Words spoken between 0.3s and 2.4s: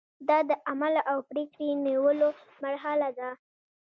د عمل او پریکړې نیولو